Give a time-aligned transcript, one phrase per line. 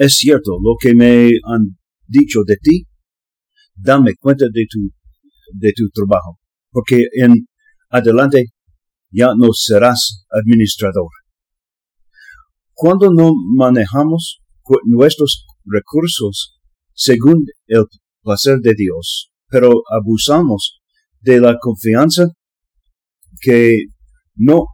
[0.00, 1.76] es cierto lo que me han
[2.06, 2.86] dicho de ti,
[3.74, 4.78] dame cuenta de tu,
[5.52, 6.38] de tu trabajo,
[6.70, 7.46] porque en
[7.90, 8.46] adelante
[9.10, 11.10] ya no serás administrador.
[12.72, 14.40] Cuando no manejamos
[14.84, 16.58] nuestros recursos
[16.94, 17.84] según el
[18.22, 20.80] placer de Dios, pero abusamos
[21.20, 22.28] de la confianza
[23.42, 23.84] que
[24.34, 24.64] nos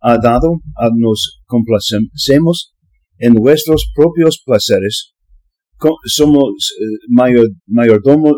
[0.00, 0.60] ha dado,
[0.96, 2.75] nos complacemos
[3.18, 5.14] en nuestros propios placeres,
[6.04, 8.36] somos eh, mayordomos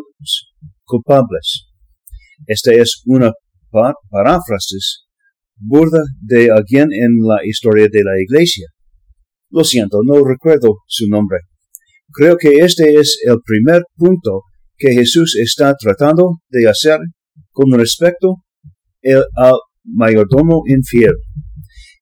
[0.84, 1.66] culpables.
[2.46, 3.32] Esta es una
[4.10, 5.04] paráfrasis
[5.56, 8.66] burda de alguien en la historia de la iglesia.
[9.50, 11.38] Lo siento, no recuerdo su nombre.
[12.12, 14.42] Creo que este es el primer punto
[14.76, 16.98] que Jesús está tratando de hacer
[17.50, 18.36] con respecto
[19.36, 19.54] al
[19.84, 21.14] mayordomo infiel.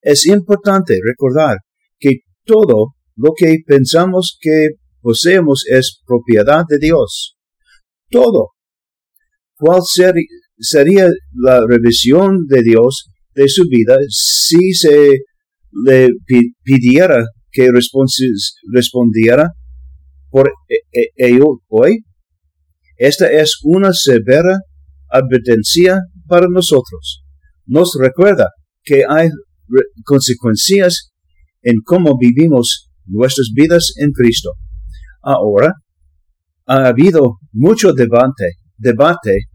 [0.03, 1.59] Es importante recordar
[1.99, 7.37] que todo lo que pensamos que poseemos es propiedad de Dios.
[8.11, 8.51] Todo.
[9.57, 9.81] ¿Cuál
[10.59, 15.19] sería la revisión de Dios de su vida si se
[15.85, 16.09] le
[16.63, 17.69] pidiera que
[18.73, 19.51] respondiera
[20.31, 22.05] por e-, e-, ello hoy?
[22.97, 24.59] Esta es una severa
[25.11, 27.23] advertencia para nosotros.
[27.67, 28.51] Nos recuerda
[28.83, 29.29] que hay
[30.05, 31.11] consecuencias
[31.67, 34.53] en cómo vivimos nuestras vidas en Cristo.
[35.21, 35.75] Ahora,
[36.67, 39.49] ha habido mucho debate, debate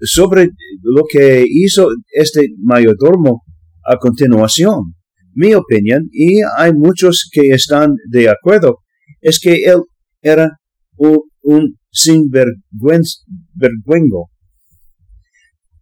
[0.00, 0.50] sobre
[0.82, 3.42] lo que hizo este mayordomo
[3.84, 4.94] a continuación.
[5.32, 8.80] Mi opinión, y hay muchos que están de acuerdo,
[9.22, 9.80] es que él
[10.20, 10.58] era
[10.96, 13.00] un, un sinvergüengo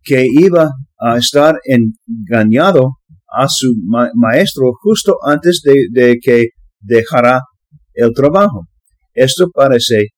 [0.05, 2.98] que iba a estar engañado
[3.36, 3.72] a su
[4.14, 6.48] maestro justo antes de, que
[6.80, 7.41] dejara
[7.94, 8.66] el trabajo.
[9.14, 10.08] Esto parece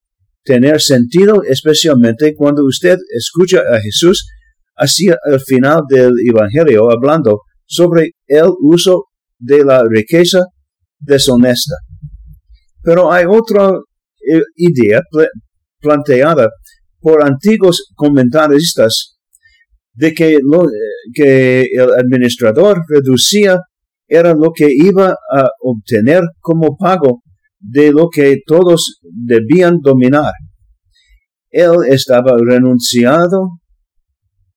[0.45, 4.27] tener sentido especialmente cuando usted escucha a Jesús
[4.77, 9.05] hacia el final del Evangelio hablando sobre el uso
[9.39, 10.41] de la riqueza
[10.99, 11.75] deshonesta.
[12.83, 15.01] Pero hay otra eh, idea
[15.81, 16.49] planteada
[17.01, 19.14] por antiguos comentaristas
[19.95, 20.67] de que, lo,
[21.15, 23.59] que el administrador reducía
[24.07, 27.23] era lo que iba a obtener como pago
[27.59, 30.33] de lo que todos debían dominar.
[31.51, 33.61] Él estaba renunciado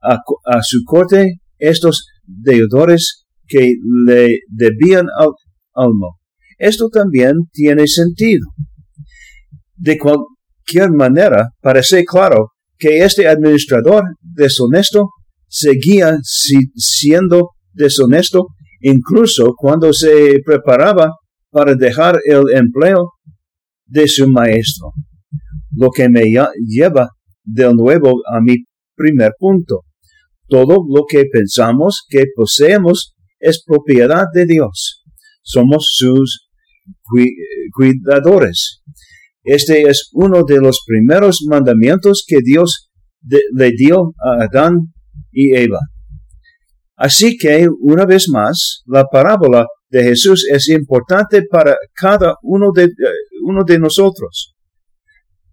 [0.02, 5.30] a, su corte estos deudores que le debían al
[5.74, 6.20] almo.
[6.58, 8.48] Esto también tiene sentido.
[9.76, 15.10] De cualquier manera, parece claro que este administrador deshonesto
[15.48, 18.48] seguía siendo deshonesto
[18.82, 21.12] incluso cuando se preparaba
[21.50, 23.14] para dejar el empleo
[23.86, 24.92] de su maestro.
[25.76, 26.24] Lo que me
[26.66, 27.10] lleva
[27.44, 28.58] de nuevo a mi
[28.96, 29.84] primer punto.
[30.48, 35.04] Todo lo que pensamos que poseemos es propiedad de Dios.
[35.42, 36.50] Somos sus
[37.74, 38.82] cuidadores.
[39.44, 42.90] Este es uno de los primeros mandamientos que Dios
[43.54, 44.94] le dio a Adán
[45.38, 45.80] y Eva.
[46.96, 52.86] Así que, una vez más, la parábola de Jesús es importante para cada uno de,
[52.86, 52.90] eh,
[53.44, 54.56] uno de nosotros.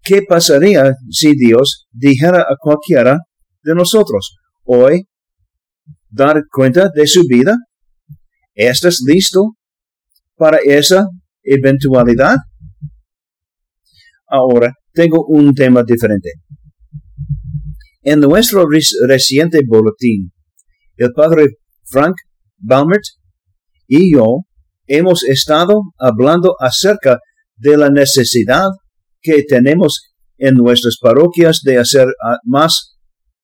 [0.02, 3.18] ¿Qué pasaría si Dios dijera a cualquiera
[3.62, 5.06] de nosotros, hoy,
[6.08, 7.54] dar cuenta de su vida?
[8.54, 9.56] ¿Estás listo
[10.36, 11.06] para esa
[11.42, 12.36] eventualidad?
[14.26, 16.30] Ahora tengo un tema diferente.
[18.06, 18.66] En nuestro
[19.08, 20.30] reciente boletín,
[20.98, 21.46] el padre
[21.84, 22.14] Frank
[22.58, 23.02] Balmert
[23.88, 24.40] y yo
[24.86, 27.18] hemos estado hablando acerca
[27.56, 28.68] de la necesidad
[29.22, 32.08] que tenemos en nuestras parroquias de hacer
[32.44, 32.98] más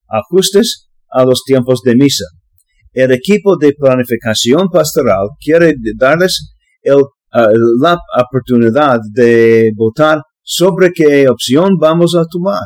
[0.07, 2.25] ajustes a los tiempos de misa.
[2.93, 6.53] El equipo de planificación pastoral quiere darles
[7.33, 12.61] la oportunidad de votar sobre qué opción vamos a tomar.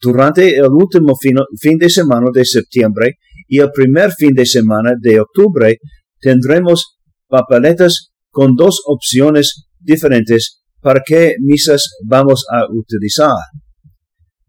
[0.00, 3.18] Durante el último fin de semana de septiembre
[3.48, 5.76] y el primer fin de semana de octubre
[6.20, 13.34] tendremos papeletas con dos opciones diferentes para qué misas vamos a utilizar.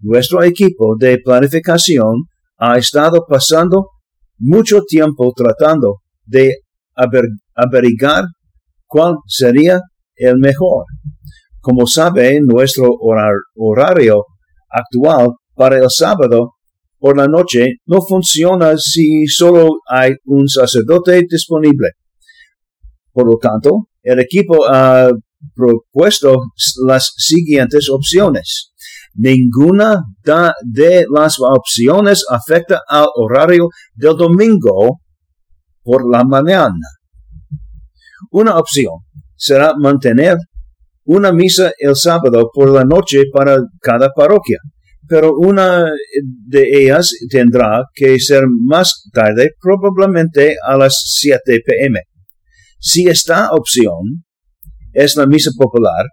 [0.02, 2.26] Nuestro equipo de planificación
[2.58, 3.88] ha estado pasando
[4.38, 6.58] mucho tiempo tratando de
[7.56, 8.26] averiguar
[8.86, 9.80] cuál sería
[10.16, 10.86] el mejor.
[11.60, 12.90] Como sabe, nuestro
[13.56, 14.24] horario
[14.70, 16.54] actual para el sábado
[17.00, 21.90] por la noche no funciona si solo hay un sacerdote disponible.
[23.12, 25.10] Por lo tanto, el equipo ha
[25.54, 26.38] propuesto
[26.88, 28.72] las siguientes opciones.
[29.16, 30.02] Ninguna
[30.64, 35.02] de las opciones afecta al horario del domingo
[35.84, 36.88] por la mañana.
[38.32, 38.94] Una opción
[39.36, 40.38] será mantener
[41.04, 44.60] una misa el sábado por la noche para cada parroquia,
[45.10, 45.92] pero una
[46.22, 52.00] de ellas tendrá que ser más tarde, probablemente a las 7 pm.
[52.80, 54.24] Si esta opción
[54.94, 56.06] es la misa popular,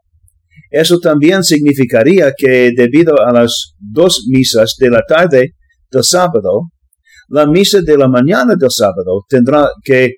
[0.71, 5.55] eso también significaría que debido a las dos misas de la tarde
[5.91, 6.71] del sábado,
[7.29, 10.15] la misa de la mañana del sábado tendrá que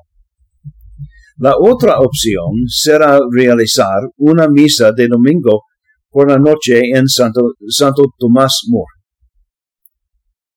[1.38, 5.64] La otra opción será realizar una misa de domingo
[6.10, 8.92] por la noche en Santo, Santo Tomás More.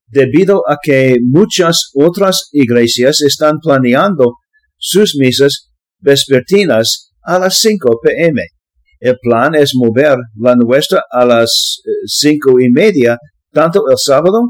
[0.09, 4.35] Debido a que muchas otras iglesias están planeando
[4.77, 8.43] sus misas vespertinas a las 5 pm.
[9.01, 13.19] El plan es mover la nuestra a las eh, cinco y media,
[13.53, 14.41] tanto el sábado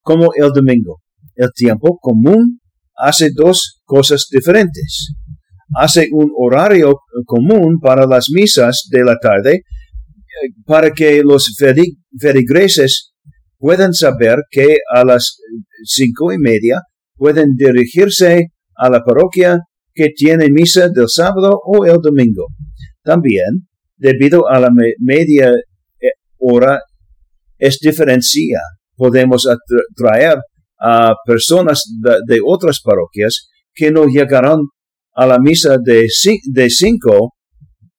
[0.00, 1.00] como el domingo.
[1.34, 2.60] El tiempo común
[2.94, 5.14] hace dos cosas diferentes.
[5.76, 11.54] Hace un horario común para las misas de la tarde eh, para que los
[12.18, 13.12] feligreses
[13.58, 15.36] puedan saber que a las
[15.84, 16.82] cinco y media
[17.14, 19.60] pueden dirigirse a la parroquia
[19.92, 22.46] que tiene misa del sábado o el domingo.
[23.02, 25.50] También, debido a la media
[26.00, 26.80] eh, hora,
[27.58, 28.60] es diferencia.
[28.96, 30.38] Podemos atraer
[30.80, 31.84] a personas
[32.26, 34.60] de, otras parroquias que no llegarán
[35.20, 36.08] a la misa de,
[36.50, 37.34] de 5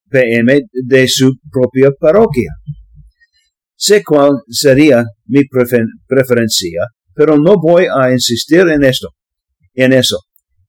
[0.10, 2.50] pm de su propia parroquia.
[3.76, 6.82] Sé cuál sería mi preferencia,
[7.14, 9.10] pero no voy a insistir en esto,
[9.76, 10.18] en eso.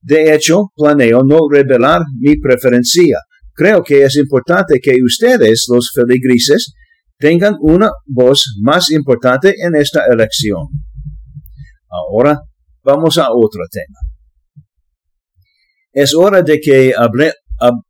[0.02, 3.16] De hecho, planeo no revelar mi preferencia.
[3.54, 6.74] Creo que es importante que ustedes, los feligreses,
[7.18, 10.66] tengan una voz más importante en esta elección.
[11.88, 12.42] Ahora
[12.82, 14.11] vamos a otro tema.
[15.92, 16.92] Es hora de que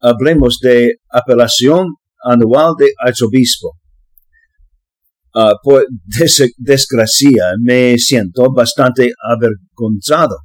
[0.01, 1.87] hablemos de apelación
[2.25, 3.79] anual de arzobispo.
[5.35, 5.87] Ah, por
[6.59, 10.37] desgracia me siento bastante avergonzado.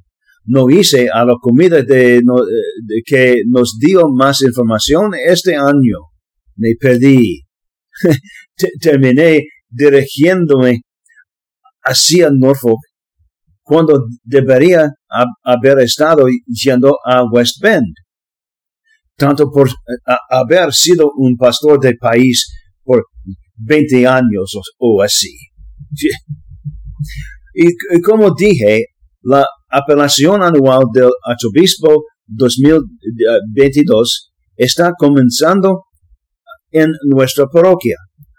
[0.46, 2.22] No hice a la comida de,
[3.06, 5.98] que nos dio más información este año.
[6.56, 7.44] Me perdí.
[8.82, 10.84] Terminé dirigiéndome
[11.84, 12.80] hacia Norfolk
[13.68, 14.88] cuando debería
[15.44, 17.94] haber estado yendo a West Bend.
[19.18, 19.70] Tanto por
[20.30, 22.48] haber sido un pastor del país
[22.84, 23.04] por
[23.58, 25.36] 20 años o, así.
[27.54, 28.86] Y, como dije,
[29.22, 35.84] la apelación anual del arzobispo 2022 está comenzando
[36.72, 37.98] en nuestra parroquia.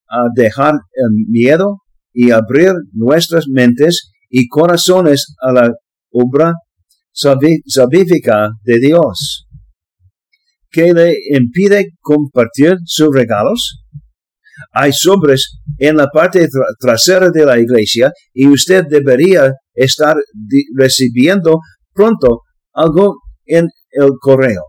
[0.08, 1.78] a dejar el miedo
[2.12, 5.72] y abrir nuestras mentes y corazones a la
[6.12, 6.54] obra
[7.12, 9.46] salvífica de Dios.
[10.70, 13.84] ¿Qué le impide compartir sus regalos?
[14.72, 20.16] Hay sobres en la parte trasera de la iglesia y usted debería estar
[20.76, 21.58] recibiendo
[21.92, 23.16] pronto algo
[23.50, 24.62] en el correo.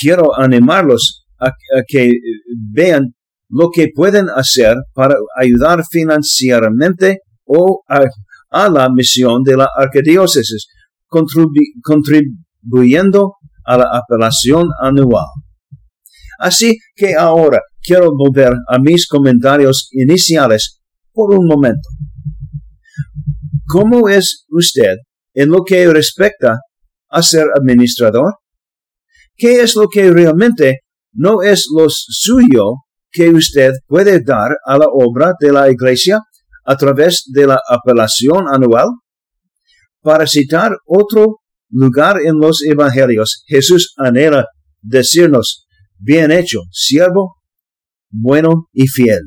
[0.00, 1.50] Quiero animarlos a,
[1.86, 2.12] que
[2.72, 3.14] vean
[3.48, 8.06] lo que pueden hacer para ayudar financieramente o a,
[8.68, 10.66] la misión de la arquidiócesis,
[11.08, 15.26] contribuyendo a la apelación anual.
[16.38, 20.80] Así que ahora quiero volver a mis comentarios iniciales
[21.12, 21.88] por un momento.
[23.66, 24.96] ¿Cómo es usted
[25.34, 26.60] en lo que respecta
[27.10, 28.34] a ser administrador?
[29.36, 30.80] ¿Qué es lo que realmente
[31.12, 32.74] no es lo suyo
[33.10, 36.20] que usted puede dar a la obra de la iglesia
[36.64, 38.88] a través de la apelación anual?
[40.02, 41.38] Para citar otro
[41.70, 44.46] lugar en los evangelios, Jesús anhela
[44.80, 45.66] decirnos,
[45.98, 47.36] bien hecho, siervo,
[48.10, 49.20] bueno y fiel,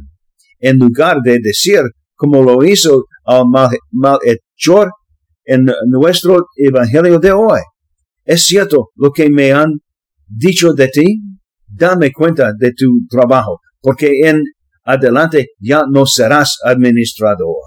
[0.60, 1.82] en lugar de decir,
[2.16, 3.44] como lo hizo al
[3.92, 4.92] malhechor
[5.46, 7.60] en nuestro evangelio de hoy.
[8.26, 9.82] ¿Es cierto lo que me han
[10.28, 11.22] dicho de ti?
[11.68, 14.44] Dame cuenta de tu trabajo, porque en
[14.84, 17.63] adelante ya no serás administrador.